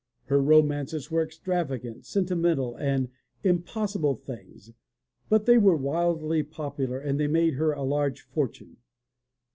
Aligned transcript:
Her 0.23 0.41
romances 0.41 1.11
were 1.11 1.21
extravagant, 1.21 2.07
sentimental 2.07 2.75
and 2.75 3.09
impos 3.45 3.95
sible 3.95 4.19
things 4.19 4.73
but 5.29 5.45
they 5.45 5.59
were 5.59 5.75
wildly 5.77 6.41
popular 6.41 6.99
and 6.99 7.19
they 7.19 7.27
made 7.27 7.53
her 7.53 7.71
a 7.71 7.83
large 7.83 8.21
fortune. 8.21 8.77